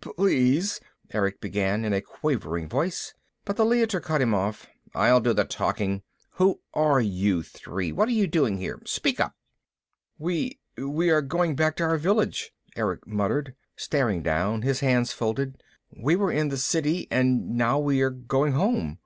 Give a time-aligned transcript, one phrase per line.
[0.00, 0.80] "Please"
[1.12, 3.12] Erick began in a quavering voice,
[3.44, 4.66] but the Leiter cut him off.
[4.94, 6.00] "I'll do the talking.
[6.36, 7.92] Who are you three?
[7.92, 8.80] What are you doing here?
[8.86, 9.34] Speak up."
[10.16, 15.62] "We we are going back to our village," Erick muttered, staring down, his hands folded.
[15.94, 18.98] "We were in the City, and now we are going home."